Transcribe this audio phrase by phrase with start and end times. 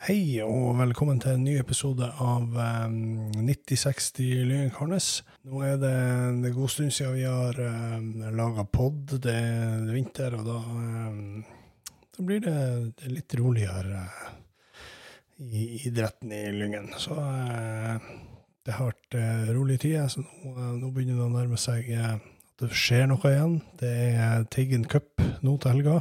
[0.00, 5.08] Hei og velkommen til en ny episode av um, 9060 Lyngen Karnes.
[5.44, 9.12] Nå er det en god stund siden vi har um, laga pod.
[9.20, 11.44] Det er vinter, og da, um,
[12.16, 12.56] da blir det,
[12.96, 14.32] det litt roligere uh,
[15.52, 16.88] i idretten i Lyngen.
[16.96, 18.00] Så uh,
[18.64, 22.64] det har vært uh, rolige tider, så nå, nå, begynner det å nærme seg at
[22.64, 23.60] det skjer noe igjen.
[23.84, 26.00] Det er Teigen Cup nå til helga.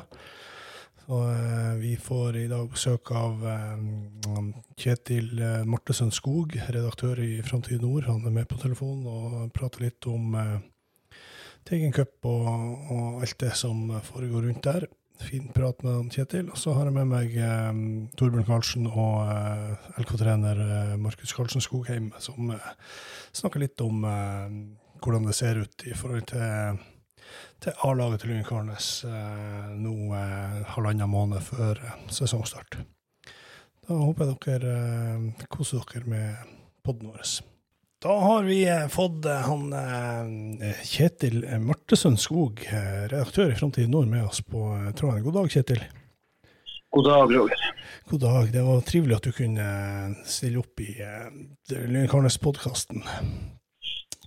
[1.09, 4.41] Og eh, vi får i dag besøk av eh,
[4.77, 8.05] Kjetil eh, Martesøn Skog, redaktør i Framtid Nord.
[8.05, 10.37] Han er med på telefonen og prater litt om
[11.65, 12.45] Teigen Cup og,
[12.93, 14.85] og, alt det som foregår rundt der.
[15.19, 16.53] Fin prat med Kjetil.
[16.53, 17.33] Og så har jeg med meg
[18.19, 20.61] Torbjørn Karlsen og LK-trener
[21.01, 22.53] Markus Karlsen Skogheim, som
[23.35, 24.05] snakker litt om
[25.01, 26.79] hvordan det ser ut i forhold til
[27.59, 32.79] til A-laget til Karnes eh, nå eh, halvannen måned før eh, sesongstart.
[33.89, 36.51] Da håper jeg dere eh, koser dere med
[36.85, 37.23] podden vår.
[37.99, 39.73] Da har vi eh, fått eh, han
[40.85, 45.23] Kjetil Martesund Skog, redaktør i Framtid Nord, med oss på tråden.
[45.25, 45.81] God dag, Kjetil.
[46.95, 47.65] God dag, Roger.
[48.09, 48.51] God dag.
[48.53, 49.69] Det var trivelig at du kunne
[50.25, 50.95] stille opp i
[51.75, 53.03] Lyngen Karnes-podkasten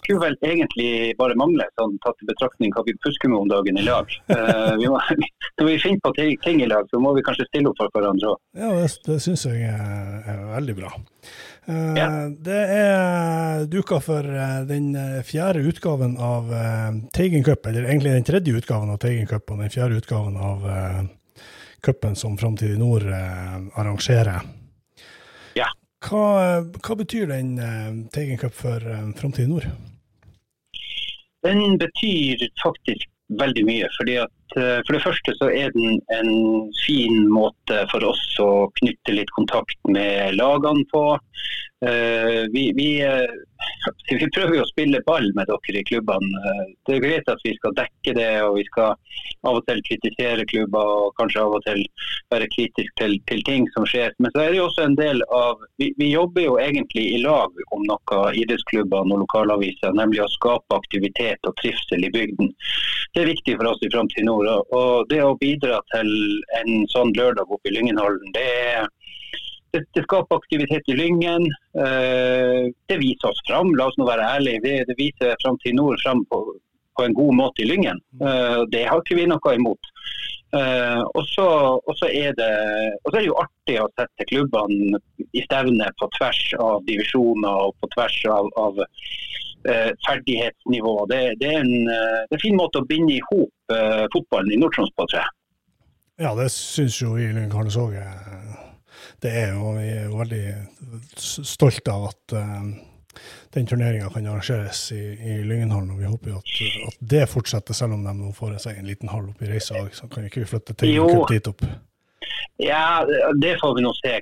[0.02, 3.78] skulle vel egentlig bare mangle, sånn, tatt i betraktning hva vi pusker med om dagen
[3.78, 4.10] i lag.
[4.32, 4.98] Uh, vi må,
[5.60, 8.34] når vi finner på ting i lag, så må vi kanskje stille opp for hverandre
[8.34, 8.40] òg.
[8.58, 10.92] Ja, det, det syns jeg er, er, veldig bra.
[11.68, 12.08] Uh, ja.
[12.50, 14.92] Det er duka for uh, den
[15.28, 16.50] fjerde utgaven av
[17.14, 20.66] Teigen Cup, eller egentlig den tredje utgaven av Teigen Cup og den fjerde utgaven av
[21.82, 24.42] cupen som Framtid i Nord arrangerer.
[26.02, 26.26] Hva,
[26.82, 27.54] hva, betyr den
[28.10, 28.82] Teigen Cup for
[29.16, 29.68] Framtid Nord?
[31.46, 33.06] Den betyr faktisk
[33.38, 33.88] veldig mye.
[33.96, 36.32] fordi at eh, For det første så er den en
[36.82, 41.04] fin måte for oss å knytte litt kontakt med lagene på.
[41.86, 43.30] Eh, vi, vi, eh,
[44.20, 46.52] vi, prøver jo å spille ball med dere i klubbene.
[46.86, 48.94] Det er greit at vi skal dekke det, og vi skal
[49.42, 51.82] av og til kritisere klubber og kanskje av og til
[52.30, 54.14] være kritisk til, til ting som skjer.
[54.22, 57.18] Men så er det jo også en del av Vi, vi jobber jo egentlig i
[57.24, 62.52] lag om noe, idrettsklubbene og lokalaviser, nemlig å skape aktivitet og trivsel i bygden.
[63.12, 64.74] Det er viktig for oss i Framtid Nord.
[64.76, 66.10] Og det å bidra til
[66.60, 68.48] en sånn lørdag oppe i Lyngenhallen, det
[69.72, 71.46] det, det, skaper aktivitet i Lyngen.
[71.84, 74.60] Eh, det viser oss fram, la oss nå være ærlige.
[74.66, 76.42] Det, det viser Framtid Nord fram på,
[76.98, 78.02] på, en god måte i Lyngen.
[78.20, 79.92] Eh, det har ikke vi noe imot.
[80.52, 81.48] Eh, og så
[82.10, 85.00] er, er, det jo artig å sette klubbene
[85.32, 88.82] i stevne på tvers av divisjoner og på tvers av, av
[90.06, 90.94] ferdighetsnivå.
[91.10, 94.54] Det, det, er en, det, er en, fin måte å binde i hop eh, fotballen
[94.54, 95.34] i Nord-Troms på, tror jeg.
[96.22, 97.96] Ja, det syns jo vi i Lyngen òg
[99.22, 100.44] det er jo, vi er jo veldig
[101.18, 102.34] stolte av at
[103.54, 105.90] den turneringa kan arrangeres i, i Lyngenhallen.
[105.90, 106.52] og Vi håper jo at,
[106.88, 109.82] at, det fortsetter, selv om de nå får seg en liten hall oppe i Reisa.
[109.92, 110.96] Så kan ikke vi flytte til
[111.30, 111.64] dit opp?
[112.62, 113.04] Ja,
[113.42, 114.18] det får vi nå se.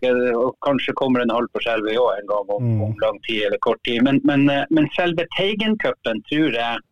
[0.66, 2.84] Kanskje kommer en halv på Skjervøy òg en gang om, mm.
[2.86, 4.02] om, lang tid eller kort tid.
[4.06, 6.84] Men, men, eh, men selve Teigencupen tror jeg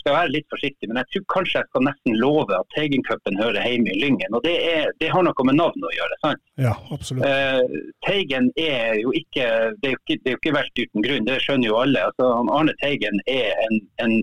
[0.00, 3.66] skal være litt forsiktig, men jeg tror kanskje jeg skal nesten love at Teigencupen hører
[3.68, 4.34] hjemme i Lyngen.
[4.36, 6.18] og det, er, det, har noe med navnet å gjøre.
[6.24, 6.42] sant?
[6.60, 7.26] Ja, absolutt.
[7.26, 9.48] Uh, Teigen er jo ikke
[9.80, 12.06] det er jo ikke, det er jo ikke verst uten grunn, det skjønner jo alle.
[12.10, 14.16] Altså, Arne Teigen er en, en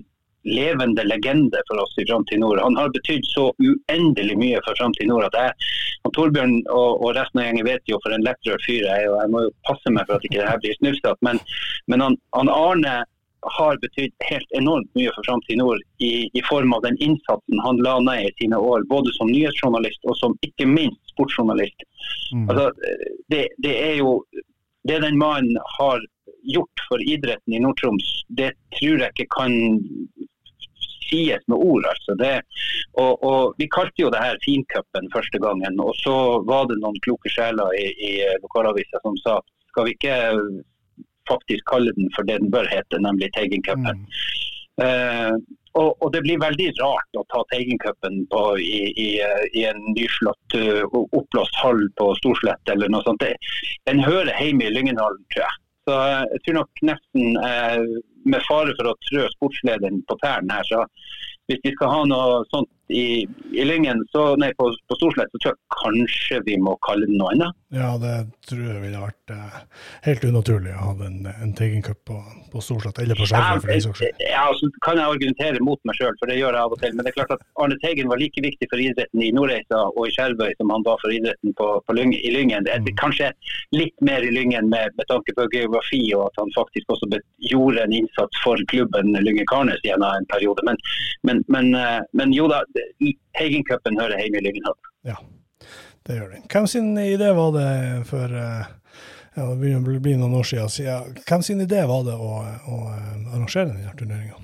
[0.48, 2.60] levende legende for oss i Framtid Nord.
[2.62, 5.68] Han har betydd så uendelig mye for Framtid Nord at jeg
[6.06, 9.12] og Torbjørn og, og, resten av gjengen vet jo for en lettrørt fyr jeg er.
[9.12, 11.16] og Jeg må jo passe meg for at ikke det her blir snufsete.
[11.26, 11.40] Men,
[11.90, 12.98] men han, han Arne
[13.58, 17.80] har betydd helt enormt mye for Framtid Nord i, i, form av den innsatsen han
[17.86, 21.86] la ned i sine år, både som nyhetsjournalist og som ikke minst sportsjournalist.
[22.34, 22.48] Mm.
[22.50, 22.70] Altså,
[23.32, 24.22] det, det, er jo
[24.90, 26.02] det den mannen har
[26.48, 29.54] gjort for idretten i Nord-Troms, det tror jeg ikke kan
[31.10, 31.84] sies med ord.
[31.92, 32.16] altså.
[32.20, 32.32] Det,
[32.94, 36.16] og, og, Vi kalte jo det her Fincupen første gangen, og så
[36.48, 39.38] var det noen kloke sjeler i, i lokalavisa som sa
[39.68, 40.16] skal vi ikke
[41.28, 44.00] faktisk kalle den for det den bør hete, nemlig Teigencupen.
[44.00, 44.06] Mm.
[44.78, 45.34] Uh,
[45.78, 48.20] og, og, det blir veldig rart å ta Teigencupen
[48.62, 49.08] i, i,
[49.52, 53.26] i, en nyslått, uh, oppblåst hall på Storslett eller noe sånt.
[53.90, 55.56] Den hører hjemme i Lyngenhallen, tror jeg.
[55.88, 57.38] Så jeg tror nok nesten,
[58.28, 60.82] med fare for å trø sportslederen på tærne her, så
[61.48, 65.40] hvis vi skal ha noe sånt i, i Lyngen, så, nei, på, på Storslett, så
[65.42, 67.56] tror jeg kanskje vi må kalle det noe annet.
[67.74, 68.14] Ja, det
[68.48, 69.58] tror jeg ville vært eh,
[70.06, 72.16] helt unaturlig å ha en, en Teigen Cup på,
[72.52, 74.22] på Storslett, eller på Skjervøy for den saks skyld.
[74.24, 76.94] Ja, så kan jeg argumentere mot meg sjøl, for det gjør jeg av og til.
[76.96, 80.00] Men det er klart at Arne Teigen var like viktig for idretten i Nordreisa og
[80.08, 82.64] i Skjervøy som han var for idretten på, på Lyng, i Lyngen.
[82.64, 82.94] Det Mm.
[82.96, 83.26] kanskje
[83.76, 87.08] litt mer i Lyngen med, med tanke på geografi, og at han faktisk også
[87.50, 90.64] gjorde en innsats for klubben Lyngen Karnes gjennom en periode.
[90.64, 90.78] Men,
[91.26, 92.62] men, men, eh, men jo da,
[93.38, 94.90] Teigen-cupen hører hjemme i Lyngenhallen.
[95.08, 95.16] Ja,
[96.06, 96.46] det gjør den.
[96.52, 97.68] Hvem sin idé var det
[98.08, 98.72] for eh,
[99.36, 101.20] ja, det begynner å bli noen år siden, siden.
[101.28, 104.40] Hvem sin idé var det å, å eh, arrangere denne turneringa?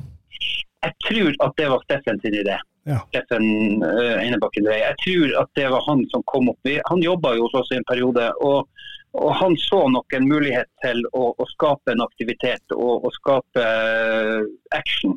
[0.84, 2.58] Jeg tror at det var Steffen sin idé.
[2.84, 2.98] Ja.
[3.08, 3.46] Steffen
[3.80, 4.82] uh, Einebakken Rei.
[4.82, 6.68] Jeg tror at det var han som kom opp.
[6.90, 8.26] Han jobba jo hos oss i en periode.
[8.44, 8.68] og
[9.14, 13.62] og Han så nok en mulighet til å, å skape en aktivitet og, å skape
[13.62, 14.40] eh,
[14.74, 15.14] action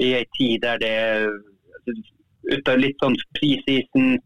[0.00, 0.94] i ei tid der det
[2.52, 4.16] ut av litt sånn preseason,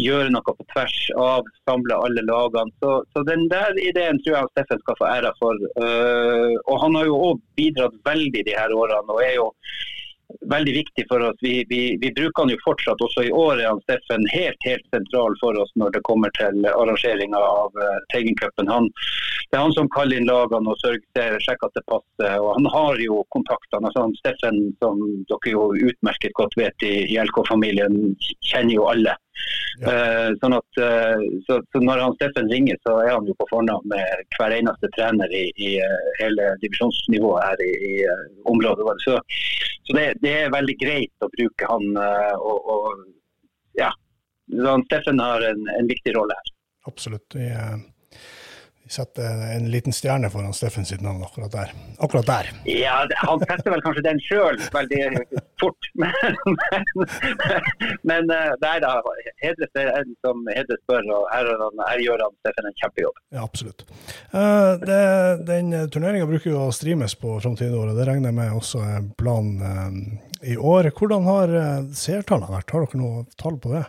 [0.00, 2.72] gjøre noe på tvers av, samle alle lagene.
[2.82, 5.64] Så, så den der ideen tror jeg Steffen skal få æra for.
[5.76, 9.12] Uh, og han har jo òg bidratt veldig de her årene.
[9.12, 9.50] og er jo
[10.50, 11.38] veldig viktig for oss.
[11.40, 13.02] Vi, vi, vi bruker han jo fortsatt.
[13.04, 16.66] Også i år er han Steffen helt helt sentral for oss når det kommer til
[16.70, 18.70] arrangeringa av uh, Teigencupen.
[19.50, 22.36] Det er han som kaller inn lagene og sørger, sjekker at det passer.
[22.38, 23.90] og Han har jo kontaktene.
[23.90, 25.00] Altså, Steffen, som
[25.30, 28.00] dere jo utmerket godt vet i, i LK-familien,
[28.52, 29.16] kjenner jo alle.
[29.80, 29.92] Ja.
[29.92, 33.46] Uh, sånn at, uh, så, så Når han Steffen ringer, så er han jo på
[33.48, 37.94] fornavn med hver eneste trener i, i uh, hele divisjonsnivået her i, i
[38.50, 39.06] området vårt.
[39.06, 39.16] Så,
[39.88, 41.88] så det, det er veldig greit å bruke han.
[41.96, 43.88] og, og ja,
[44.50, 46.52] så han Steffen har en, en viktig rolle her.
[46.90, 47.36] Absolutt.
[47.36, 47.48] Vi,
[48.90, 51.72] setter en liten stjerne foran Steffen sitt navn akkurat der.
[51.98, 52.50] Akkurat der.
[52.64, 55.02] Ja, Han setter vel kanskje den sjøl veldig
[55.60, 56.10] fort, men,
[56.56, 57.06] men,
[58.10, 58.96] men eh, nei da.
[59.44, 62.78] Hedres er en som hedres bør, og her, er han, her gjør han Steffen en
[62.82, 63.22] kjempejobb.
[63.36, 63.86] Ja, absolutt.
[64.32, 65.00] Eh, det,
[65.50, 69.06] den turneringa bruker jo å streames på framtidsåret, år, det regner jeg med også er
[69.20, 70.90] planen eh, i år.
[70.96, 71.56] Hvordan har
[71.94, 72.74] seertallene vært?
[72.74, 73.86] Har dere noe tall på det?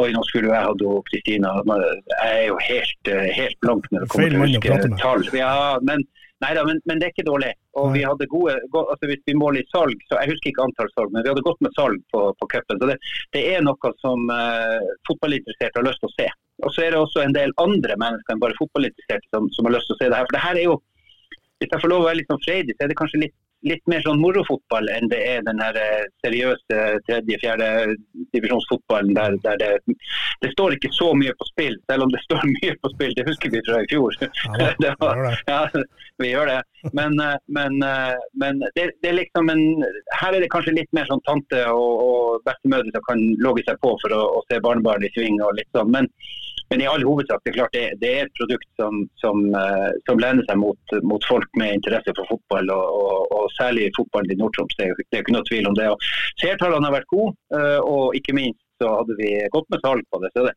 [0.00, 1.52] Oi, nå skulle jeg hatt jo Kristina.
[1.68, 4.90] Jeg er jo helt, eh, helt blank når det Feil kommer mann til å prate
[4.92, 5.00] med.
[5.02, 5.24] tall.
[5.36, 6.04] Ja, men,
[6.44, 7.50] neida, men, men det er ikke dårlig.
[7.76, 7.98] Og Nei.
[7.98, 10.88] vi hadde gode, go, altså Hvis vi måler i salg, så jeg husker ikke antall
[10.94, 12.80] salg, men vi hadde gått med salg på, på cupen.
[12.80, 12.96] Så det,
[13.36, 16.30] det er noe som uh, fotballinteresserte har lyst til å se.
[16.62, 19.76] Og så er det også en del andre mennesker enn bare fotballinteresserte som, som har
[19.76, 20.28] lyst til å se det her.
[20.28, 20.76] For det her er jo,
[21.60, 23.36] hvis jeg får lov å være litt sånn freidig, så er det kanskje litt,
[23.66, 27.68] litt mer sånn morofotball enn det er den her eh, seriøse tredje, fjerde
[28.34, 29.96] divisjonsfotballen der, der det,
[30.42, 33.14] det står ikke så mye på spill, selv om det står mye på spill.
[33.18, 34.16] Det husker vi fra i fjor.
[34.22, 35.60] Ja, Det var- ja,
[36.22, 36.58] vi gjør det.
[36.98, 39.64] Men, eh, men, eh, men det, det er liksom en,
[40.18, 43.78] her er det kanskje litt mer sånn tante og, og bestemødre som kan logge seg
[43.82, 45.92] på for å, å se barnebarn i sving og litt sånn.
[45.94, 46.10] Men,
[46.72, 49.90] men i all hovedsak, det er klart det, det er et produkt som, som, eh,
[50.08, 54.32] som lener seg mot, mot folk med interesse for fotball, og, og, og særlig fotballen
[54.32, 54.78] i Nord-Troms.
[54.78, 55.90] Det, det er ikke noe tvil om det.
[55.92, 56.06] Og
[56.40, 60.22] Seertallene har vært gode, eh, og ikke minst så hadde vi gått med tall på
[60.22, 60.32] det.
[60.32, 60.54] Så det,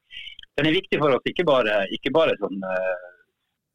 [0.56, 3.12] den er viktig for oss, ikke bare, ikke bare sånn eh,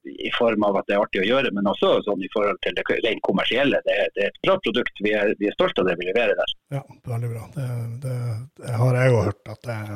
[0.09, 2.73] i form av at det er artig å gjøre, men også sånn i forhold til
[2.79, 3.83] det rent kommersielle.
[3.85, 5.05] Det, det er et bra produkt.
[5.05, 6.57] Vi er, vi er stolte av det vi leverer der.
[6.79, 6.83] Ja,
[7.13, 7.45] veldig bra.
[7.59, 7.69] Det,
[8.07, 8.17] det,
[8.65, 9.93] det har jeg òg hørt, at det er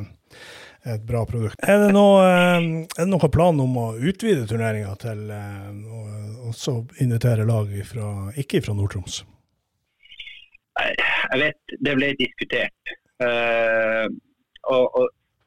[0.85, 1.57] et bra produkt.
[1.65, 5.71] Er det, noe, eh, er det noen plan om å utvide turneringa til eh,
[6.45, 8.11] å invitere lag ifra,
[8.41, 9.23] ikke fra Nord-Troms?
[10.75, 12.95] Jeg vet det ble diskutert.
[13.23, 14.11] Uh,
[14.67, 15.05] og, og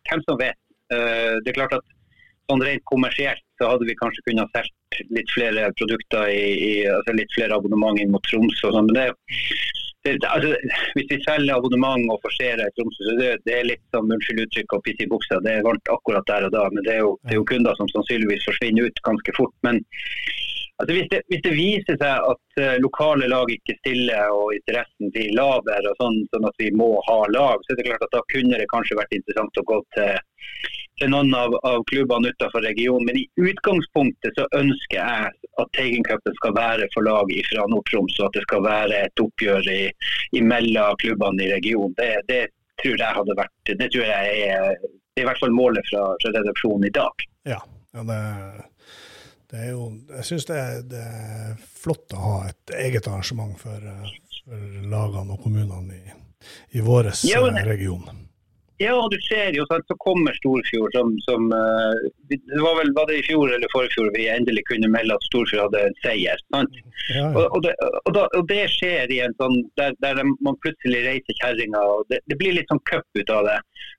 [0.08, 0.60] hvem som vet.
[0.88, 1.84] Uh, det er klart at
[2.48, 7.18] sånn rent kommersielt så hadde vi kanskje kunnet solgt litt flere produkter i, i altså
[7.18, 8.88] litt flere abonnement inn mot Tromsø og sånn.
[8.88, 10.50] Men det, det, det- altså,
[10.96, 14.44] hvis vi selger abonnement og forserer i Tromsø, så det, det er litt som unnskyld
[14.46, 15.42] uttrykk og piss i buksa.
[15.46, 17.78] Det er varmt akkurat der og da, men det er, jo, det er jo kunder
[17.80, 19.56] som sannsynligvis forsvinner ut ganske fort.
[19.68, 19.84] Men
[20.80, 25.10] Altså hvis, det, hvis det viser seg at uh, lokale lag ikke stiller og interessen
[25.16, 28.14] blir lavere, og sånn, sånn at vi må ha lag, så er det klart at
[28.14, 30.20] da kunne det kanskje vært interessant å gå til,
[30.98, 33.06] til noen av, av klubbene utenfor regionen.
[33.08, 38.30] Men i utgangspunktet så ønsker jeg at Teigencupen skal være for lag fra Nord-Troms, og
[38.30, 39.82] at det skal være et oppgjør i,
[40.38, 41.96] imellom klubbene i regionen.
[41.98, 42.42] Det, det
[42.82, 44.76] tror jeg hadde vært Det tror jeg er,
[45.18, 47.26] det er i hvert fall målet fra, fra redaksjonen i dag.
[47.50, 47.62] Ja,
[47.98, 48.20] ja det,
[49.50, 49.88] det er jo
[50.18, 50.62] Jeg syns det,
[50.92, 54.14] det er flott å ha et eget arrangement for, eh,
[54.44, 56.18] for lagene og kommunene i,
[56.78, 58.27] i vår Ja, men- region.
[58.78, 61.98] Ja, og du ser jo sant, så kommer Storfjord som, som uh,
[62.30, 65.64] Det var vel var det i fjor eller forfjor vi endelig kunne melde at Storfjord
[65.66, 66.44] hadde en seier.
[66.54, 66.78] sant?
[67.10, 67.32] Ja, ja.
[67.32, 71.02] Og, og, det, og, da, og det skjer i en sånn der, der man plutselig
[71.08, 71.82] reiser kjerringa.
[72.12, 73.58] det, det blir litt sånn cup ut av det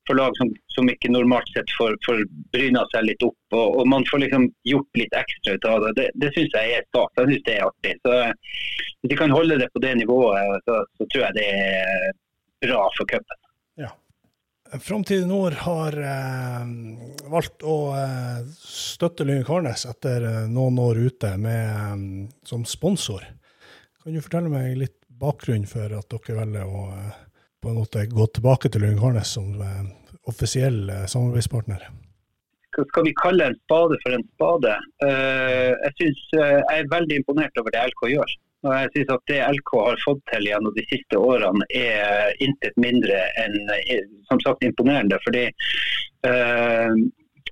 [0.08, 2.22] for lag som, som ikke normalt sett får, får
[2.54, 3.36] bryna seg litt opp.
[3.52, 5.92] Og, og, man får liksom gjort litt ekstra ut av det.
[5.98, 7.12] Det, det syns jeg er stas.
[7.18, 7.96] Jeg syns det er artig.
[8.06, 8.32] Så eh,
[9.02, 12.16] Hvis vi kan holde det på det nivået, så, så tror jeg det er
[12.64, 13.37] bra for cupen.
[14.72, 16.64] Framtid Nord har eh,
[17.30, 23.24] valgt å eh, støtte Lyngen Karnes etter eh, noen år ute med, eh, som sponsor.
[24.02, 27.14] Kan du fortelle meg litt bakgrunn for at dere velger å eh,
[27.62, 29.86] på en måte gå tilbake til Lyngen Karnes som eh,
[30.28, 31.88] offisiell samarbeidspartner?
[32.76, 34.74] Skal vi kalle en spade for en spade?
[35.02, 38.34] Jeg, synes, jeg er veldig imponert over det LK gjør.
[38.66, 42.74] Og jeg synes at Det LK har fått til gjennom de siste årene er intet
[42.80, 45.18] mindre enn eh, som sagt imponerende.
[45.26, 45.44] fordi
[46.26, 46.90] uh,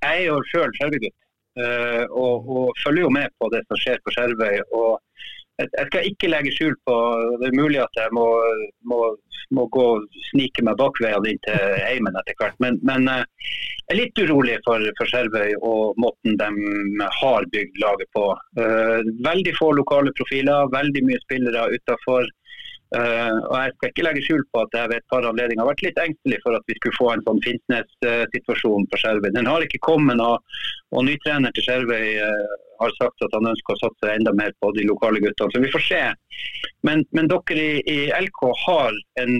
[0.01, 1.15] Jeg er jo sjøl skjervegutt
[1.61, 4.59] uh, og, og følger jo med på det som skjer på Skjervøy.
[4.81, 4.99] og
[5.57, 6.95] jeg skal ikke legge skjul på
[7.41, 8.27] Det er mulig at jeg må,
[8.89, 8.99] må,
[9.57, 12.57] må gå og snike meg bakveiene inn til heimen etter hvert.
[12.63, 13.23] Men, men eh,
[13.87, 16.49] jeg er litt urolig for, for Skjervøy og måten de
[17.21, 18.25] har bygd laget på.
[18.59, 22.27] Eh, veldig få lokale profiler, veldig mye spillere utafor.
[22.95, 25.83] Og Jeg skal ikke legge skjul på at jeg ved et par anledninger har vært
[25.83, 29.31] litt engstelig for at vi skulle få en sånn Finnsnes-situasjon på Skjervøy.
[29.35, 30.39] Den har ikke kommet, og,
[30.95, 34.71] og nytrener til Skjervøy uh, har sagt at han ønsker å satse enda mer på
[34.77, 35.51] de lokale guttene.
[35.51, 36.01] Så vi får se.
[36.87, 39.39] Men, men dere i, i LK har en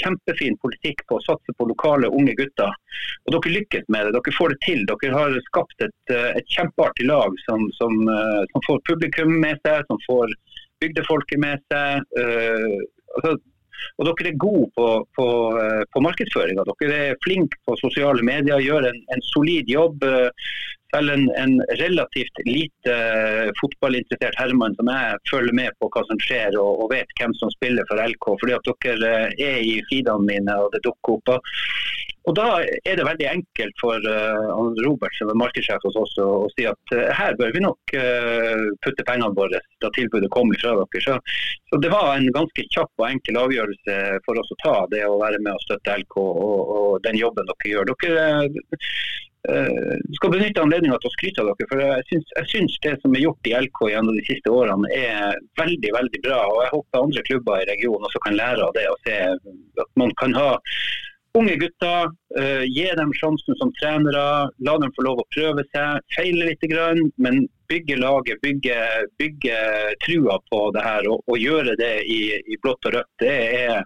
[0.00, 2.72] kjempefin politikk på å satse på lokale unge gutter.
[3.24, 4.14] Og dere lykkes med det.
[4.16, 4.82] Dere får det til.
[4.90, 9.60] Dere har skapt et, eh, et kjempeartig lag som, som, uh, som, får publikum med
[9.66, 10.34] seg, som får
[10.82, 12.04] bygdefolket med seg.
[12.18, 12.78] Uh,
[13.16, 13.36] altså,
[13.98, 15.26] og dere er gode på, på,
[15.58, 16.66] uh, på markedsføringa.
[16.70, 20.06] Dere er flinke på sosiale medier, gjør en, en solid jobb.
[20.94, 26.04] Uh, selv en, en relativt lite uh, fotballinteressert herremann som jeg følger med på hva
[26.08, 28.30] som skjer og, og vet hvem som spiller for LK.
[28.40, 31.48] fordi at dere uh, er i feedene mine og det dukker opp.
[32.24, 32.44] Og Da
[32.88, 36.94] er det veldig enkelt for uh, Robert som er markedssjef hos oss å, si at
[37.18, 37.92] her bør vi nok
[38.84, 41.02] putte pengene våre da tilbudet kom fra dere.
[41.04, 41.18] Så,
[41.68, 45.20] så, Det var en ganske kjapp og enkel avgjørelse for oss å ta, det å
[45.20, 47.92] være med og støtte LK og, og den jobben dere gjør.
[47.92, 51.68] Dere Uh, skal benytte anledningen til å skryte av dere.
[51.68, 54.88] for Jeg syns, jeg syns det som er gjort i LK gjennom de siste årene
[54.96, 56.38] er veldig veldig bra.
[56.48, 58.86] og Jeg håper andre klubber i regionen også kan lære av det.
[58.88, 59.18] og se
[59.84, 60.50] At man kan ha
[61.34, 64.48] unge gutter, uh, gi dem sjansen som trenere.
[64.64, 66.64] La dem få lov å prøve seg, feile litt,
[67.18, 68.78] men bygge laget, bygge,
[69.18, 69.58] bygge
[70.04, 73.12] trua på det her og, og gjøre det i, i blått og rødt.
[73.20, 73.34] Det
[73.64, 73.82] er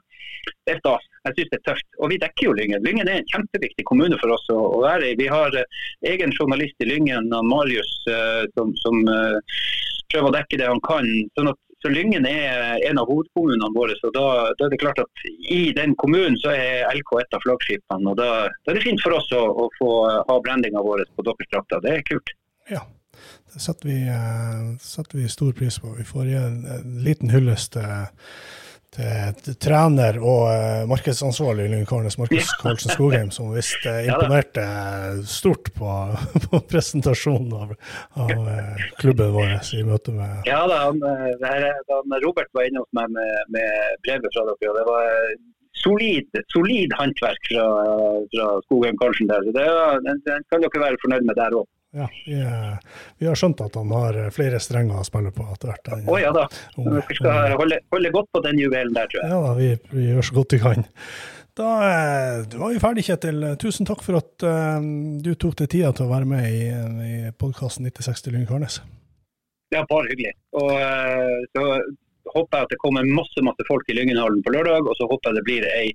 [0.66, 1.06] det er stas.
[1.28, 1.87] Jeg syns det er tøft.
[2.02, 2.85] Og vi dekker jo Lyngen.
[2.85, 5.16] Lyngen er en kjempeviktig kommune for oss å, være i.
[5.20, 9.38] Vi har uh, egen journalist i Lyngen, Marius, uh, som, som uh,
[10.12, 11.08] prøver å dekke det han kan.
[11.38, 13.94] sånn at så Lyngen er en av hovedkommunene våre.
[14.00, 17.44] så da, da, er det klart at I den kommunen så er LK et av
[17.44, 18.11] flaggskipene.
[18.11, 19.90] og Da, da er det fint for oss å, å få
[20.26, 21.85] ha brandinga vår på deres drakter.
[21.85, 22.35] Det er kult.
[22.66, 22.82] Ja,
[23.54, 24.00] det setter vi,
[24.82, 25.94] setter vi, stor pris på.
[26.00, 27.87] Vi får gi en, en liten hyllest til
[29.61, 34.64] trener og uh, markedsansvarlig i Lyngkornes, Markus Karlsen Skogheim, som visst uh, imponerte
[35.28, 35.92] stort på,
[36.49, 37.76] på presentasjonen av,
[38.16, 42.90] av uh, klubben vår i møte med Ja da, han, han Robert var inne hos
[42.97, 44.73] meg med, med, brevet fra dere.
[44.73, 45.09] og det var
[45.78, 47.66] solid, solid håndverk fra,
[48.35, 49.45] fra Skogheim Karlsen der.
[49.47, 49.68] så det,
[50.09, 51.68] den, den kan dere være fornøyd med der òg.
[51.97, 52.37] Ja, vi,
[53.18, 55.88] vi, har skjønt at han har flere strenger å spille på etter hvert.
[55.88, 56.45] Å oh, ja da.
[56.76, 59.30] Vi skal holde, holde, godt på den juvelen der, tror jeg.
[59.33, 60.85] Ja da, vi, vi, gjør så godt vi kan.
[61.59, 61.71] Da
[62.52, 63.40] var vi ferdig, Kjetil.
[63.59, 64.76] Tusen takk for at uh,
[65.25, 66.68] du tok deg tida til å være med i,
[67.09, 68.78] i podkasten 9060 Lyngen Karnes.
[69.73, 70.37] Ja, bare hyggelig.
[70.61, 71.66] Og uh, så
[72.37, 75.33] håper jeg at det kommer masse masse folk i Lyngenhallen på lørdag, og så håper
[75.33, 75.88] jeg det blir ei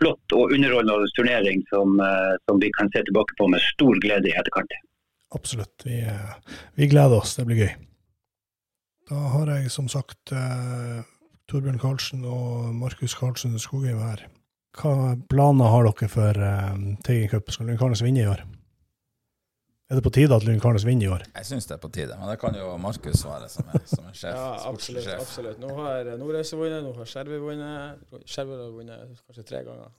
[0.00, 4.32] flott og underholdende turnering som, uh, som vi kan se tilbake på med stor glede
[4.32, 4.82] i etterkant
[5.34, 5.86] absolutt.
[5.86, 5.98] Vi,
[6.78, 7.34] vi, gleder oss.
[7.38, 7.72] Det blir gøy.
[9.10, 11.02] Da har jeg som sagt eh,
[11.50, 14.26] Torbjørn Karlsen og Markus Karlsen Skogheim her.
[14.78, 17.52] Hva planer har dere for eh, Teigen Cup?
[17.52, 18.44] Skal Lundkarnes vinne i år?
[19.92, 21.22] Er det på tide at Lundkarnes vinner i år?
[21.36, 24.06] Jeg syns det er på tide, men det kan jo Markus svare, som er, som
[24.08, 24.36] er sjef.
[24.38, 25.58] ja, absolutt, absolutt.
[25.60, 28.06] Nå har Nordreise vunnet, nå har Skjervøy vunnet.
[28.24, 29.90] Skjervøy har vunnet kanskje tre ganger.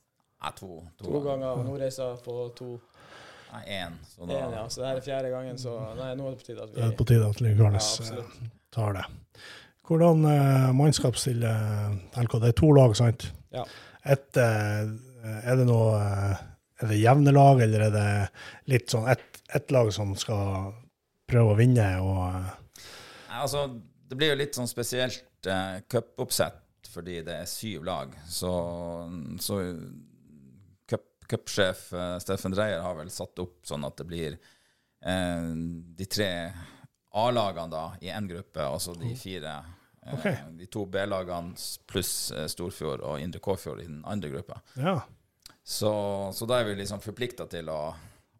[0.41, 1.45] Ja, to, to, to ganger.
[1.45, 1.67] ganger.
[1.67, 2.71] Nordreisa på to.
[3.53, 3.97] Nei, én.
[4.09, 4.37] Så, da...
[4.37, 4.63] en, ja.
[4.69, 6.79] så det her er fjerde gangen, så nei, nå er det på tide at vi
[6.79, 9.03] Det er på tide at Lyngarnes ja, eh, tar det.
[9.83, 12.39] Hvordan eh, mannskap stiller LK?
[12.41, 13.27] Det er to lag, sant?
[13.53, 13.67] Ja.
[14.09, 14.89] Et, uh,
[15.43, 15.99] er det noe
[16.83, 18.07] er det jevne lag, eller er det
[18.73, 20.73] litt sånn ett et lag som skal
[21.29, 21.87] prøve å vinne?
[22.01, 22.21] og...
[22.33, 22.81] eh,
[23.29, 23.67] Nei, altså,
[24.09, 26.59] det blir jo litt sånn spesielt eh, cupoppsett
[26.93, 28.11] fordi det er syv lag.
[28.29, 28.51] Så,
[29.41, 29.55] så
[31.29, 35.49] cupsjef eh, Steffen Dreyer har vel satt opp sånn at det blir eh,
[35.97, 36.29] de tre
[37.13, 40.25] A-lagene da i én gruppe, altså de fire eh, Ok.
[40.59, 41.53] De to B-lagene
[41.87, 44.57] pluss eh, Storfjord og Indre Kåfjord i den andre gruppa.
[44.75, 44.97] Ja.
[45.63, 45.91] Så,
[46.35, 47.93] så da er vi liksom forplikta til å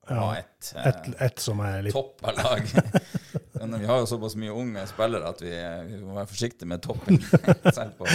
[0.10, 2.68] Ja, ha et, eh, Et, et som er litt topp av lag.
[3.62, 5.54] Men vi har jo såpass mye unge spillere at vi,
[5.94, 7.22] vi må være forsiktige med toppen.
[7.78, 8.10] Selv på,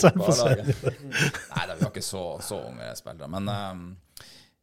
[0.00, 0.84] Selv på A-laget.
[0.84, 3.28] Nei, da, vi har ikke så, så unge spillere.
[3.32, 3.84] Men um,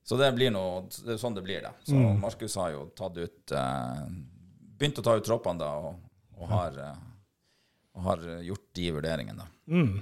[0.03, 1.73] Så det blir noe Det er sånn det blir, da.
[1.87, 2.19] Så Mm.
[2.21, 4.03] Markus har jo tatt ut uh,
[4.77, 5.99] Begynt å ta ut troppene da, og,
[6.39, 6.97] og, har, uh,
[7.95, 9.47] og har gjort de vurderingene, da.
[9.71, 9.93] Mm.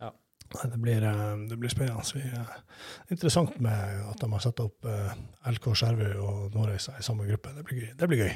[0.00, 0.12] Ja.
[0.50, 2.06] Det blir, eh, det blir spennende.
[2.14, 2.54] Vi, uh,
[3.10, 4.86] interessant med at de har satt opp
[5.50, 7.52] LK Skjervøy og Nordreisa i samme gruppe.
[7.58, 7.92] Det blir gøy.
[8.00, 8.32] Det blir gøy.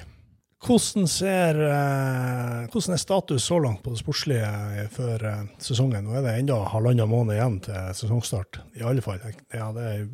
[0.63, 6.07] Hvordan, ser, eh, hvordan er status så langt på det sportslige før eh, sesongen?
[6.07, 9.21] Nå er det enda halvannen måned igjen til sesongstart, i alle fall.
[9.53, 10.05] Ja, det er,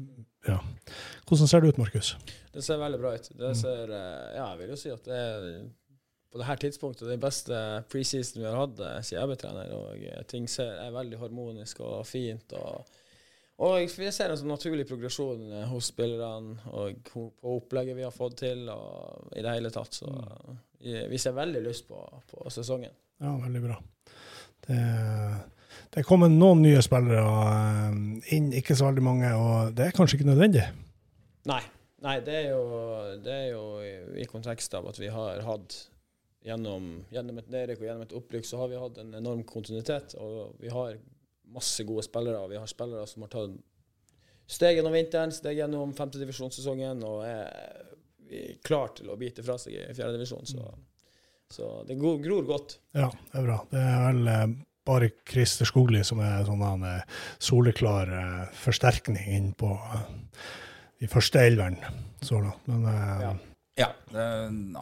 [0.49, 0.59] ja.
[1.29, 2.15] Hvordan ser det ut, Markus?
[2.51, 3.29] Det ser veldig bra ut.
[3.43, 5.47] Det ser, eh, ja, jeg vil jo si at det er
[6.31, 9.73] på det her tidspunktet den beste preseason vi har hatt siden jeg ble trener.
[9.75, 12.55] Og ting ser, er veldig harmonisk og fint.
[12.55, 12.87] Og,
[13.61, 18.15] og vi ser en sånn naturlig progresjon eh, hos spillerne og på opplegget vi har
[18.15, 18.67] fått til.
[18.73, 20.01] og i det hele tatt.
[20.01, 20.11] Så
[20.81, 22.01] vi, vi ser veldig lyst på,
[22.31, 22.95] på sesongen.
[23.21, 23.77] Ja, veldig bra.
[24.65, 24.79] Det,
[25.93, 28.01] det er kommet noen nye spillere eh,
[28.37, 30.65] inn, ikke så veldig mange, og det er kanskje ikke nødvendig.
[31.51, 31.63] Nei,
[32.05, 32.83] nei det, er jo,
[33.25, 35.77] det er jo i, i kontekst av at vi har hatt
[36.49, 40.17] gjennom, gjennom et nedrykk og gjennom et opprykk, så har vi hatt en enorm kontinuitet.
[40.21, 40.97] Og vi har
[41.55, 42.49] masse gode spillere.
[42.51, 43.59] Vi har spillere som har tatt
[44.51, 49.85] steg gjennom vinteren, steg gjennom femtedivisjonssesongen og er klar til å bite fra seg i
[49.95, 50.47] fjerdedivisjon.
[50.47, 50.67] Så,
[51.51, 52.79] så det gror godt.
[52.97, 53.61] Ja, det er bra.
[53.71, 54.49] Det er vel eh,
[54.87, 60.09] bare Christer Skogli som er sånn en eh, soleklar eh, forsterkning inn på eh,
[61.01, 61.79] de første elveren
[62.23, 62.67] så langt.
[62.71, 63.37] Men eh, Ja.
[63.79, 64.25] Ja, det,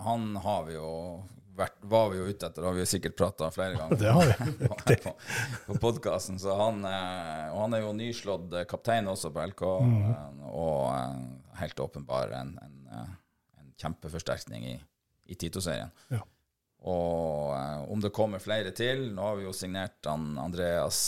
[0.02, 0.88] han har vi jo
[1.58, 4.30] vært, var vi jo ute etter, og vi jo sikkert prata flere ganger det har
[4.30, 4.68] vi.
[5.04, 5.14] på,
[5.66, 6.38] på, podkasten.
[6.40, 10.42] Så han, eh, og han er jo nyslått eh, kaptein også på LK, mm.
[10.48, 11.14] og eh,
[11.62, 13.06] helt åpenbar en, en,
[13.60, 14.76] en kjempeforsterkning i,
[15.28, 15.92] i Tito-serien.
[16.14, 16.22] Ja.
[16.88, 21.00] Og om det kommer flere til Nå har vi jo signert han Andreas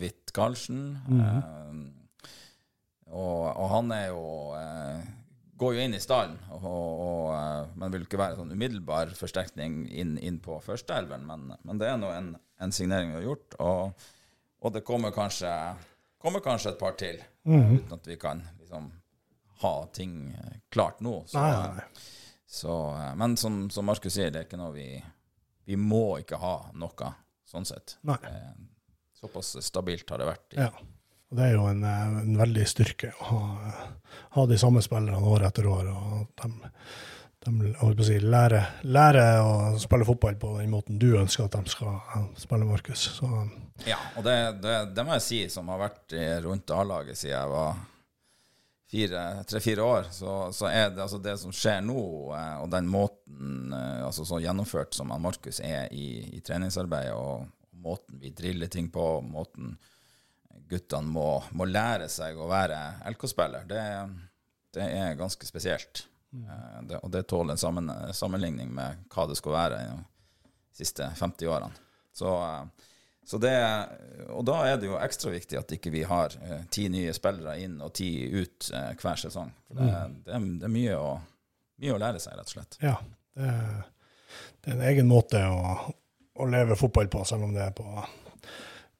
[0.00, 0.96] Witt Karlsen.
[1.06, 1.92] Mm.
[3.14, 4.24] og, og han er jo
[5.56, 10.38] går jo inn i stallen, eh, men vil ikke være sånn umiddelbar forsterkning inn, inn
[10.44, 11.24] på førsteelveren.
[11.28, 14.06] Men, men det er nå en, en signering vi har gjort, og,
[14.60, 15.50] og det kommer kanskje,
[16.22, 18.90] kommer kanskje et par til, eh, uten at vi kan liksom
[19.62, 21.22] ha ting eh, klart nå.
[21.30, 21.86] Så, Nei, nei.
[22.46, 24.88] Så, eh, men som, som Markus sier, det er ikke noe vi
[25.66, 27.08] Vi må ikke ha noe,
[27.48, 27.96] sånn sett.
[28.06, 28.18] Nei.
[29.18, 30.52] Såpass stabilt har det vært.
[30.54, 30.68] I, Ja.
[31.30, 33.74] Og det er jo en, eh, en veldig styrke å ha,
[34.36, 35.90] ha de samme spillerne år etter år.
[35.90, 36.44] og
[37.46, 41.74] de, de si, lærer, lærer å spille fotball på den måten du ønsker at de
[41.74, 43.10] skal eh, spille, Markus.
[43.18, 43.30] Så
[43.86, 47.52] Ja, og det, det, det må jeg si, som har vært rundt A-laget siden jeg
[47.52, 47.76] var
[48.90, 53.72] tre-fire år, så, så er det altså det som skjer nå, eh, og den måten
[53.74, 57.46] eh, altså så gjennomført som Markus er i, i treningsarbeidet, og
[57.82, 59.76] måten vi driller ting på, måten
[60.70, 62.78] guttene må, må lære seg å være
[63.12, 63.82] LK-spiller, det,
[64.74, 66.06] det er ganske spesielt.
[66.34, 70.02] Eh, Det, og det tåler en sammen, sammenligning med hva det skal være de
[70.76, 71.72] siste 50 årene.
[72.16, 72.90] Så, eh,
[73.26, 73.54] så det,
[74.30, 77.56] og da er det jo ekstra viktig at ikke vi har eh, ti nye spillere
[77.64, 78.68] inn og ti ut
[79.00, 79.50] hver sesong.
[79.66, 79.88] For det,
[80.26, 81.14] det, er, det er mye å,
[81.82, 82.78] mye å lære seg, rett og slett.
[82.84, 82.96] ja,
[83.36, 83.48] det,
[84.62, 85.74] det er en egen måte å,
[86.36, 87.86] å leve fotball på, selv om det er på,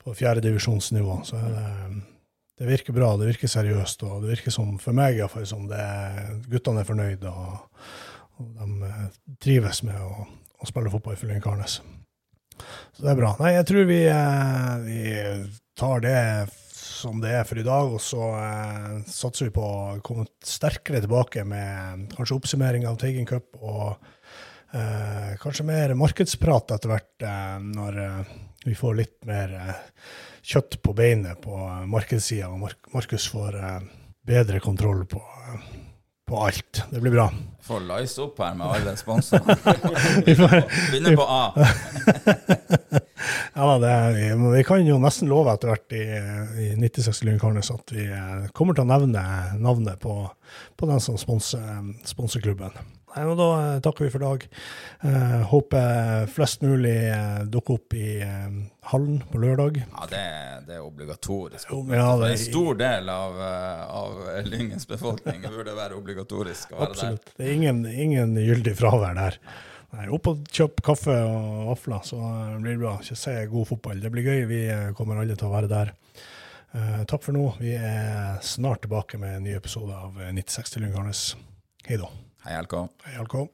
[0.07, 1.19] på fjerdedivisjonsnivå.
[1.27, 1.67] Så det,
[2.61, 5.83] det virker bra, det virker seriøst, og det virker som, for meg iallfall, som det
[6.47, 7.89] guttene er fornøyde, og,
[8.39, 9.07] og de eh,
[9.43, 10.29] trives med å,
[10.63, 11.81] å spille fotball for Lynkarnes.
[12.95, 13.35] Så det er bra.
[13.43, 15.03] Nei, jeg tror vi, eh, vi
[15.77, 16.21] tar det
[16.87, 21.03] som det er for i dag, og så eh, satser vi på å komme sterkere
[21.05, 23.99] tilbake med kanskje oppsummering av Teigen Cup og
[24.73, 29.75] eh, kanskje mer markedsprat etter hvert, eh, når eh, vi får litt mer eh,
[30.43, 33.77] kjøtt på beinet på eh, markedssida, og Markus får eh,
[34.27, 35.23] bedre kontroll på,
[36.27, 36.83] på alt.
[36.91, 37.29] Det blir bra.
[37.67, 39.55] Får lice opp her med alle sponsorene.
[40.27, 41.43] Begynner på A.
[43.57, 46.03] Ja, det vi, Vi kan jo nesten love etter hvert i,
[46.61, 48.05] i 96 Lynkarnes at vi
[48.55, 49.23] kommer til å nevne
[49.57, 50.19] navnet på,
[50.77, 52.77] på den som sponser klubben.
[53.25, 54.43] Og Da eh, takker vi for dag.
[55.09, 58.59] Eh, håper flest mulig eh, dukker opp i eh,
[58.93, 59.79] hallen på lørdag.
[59.87, 60.25] Ja, det,
[60.69, 61.71] det er obligatorisk.
[61.73, 64.19] Ja, det- En stor del av, eh, av
[64.51, 66.93] Lyngens befolkning burde være obligatorisk å være der.
[66.93, 67.33] Absolutt.
[67.39, 69.39] Det er ingen, ingen gyldig fravær der.
[69.97, 72.97] Nei, Opp og kjøp kaffe og vafler, så eh, blir det bra.
[73.01, 74.01] Ikke se god fotball.
[74.03, 74.45] Det blir gøy.
[74.51, 75.95] Vi eh, kommer alle til å være der.
[76.77, 77.47] Eh, takk for nå.
[77.63, 81.25] Vi er snart tilbake med en ny episode av eh, 9060 Lyngkarnes.
[81.87, 82.11] Hei da.
[82.47, 82.73] Hei, LK.
[83.05, 83.51] Hei, LK.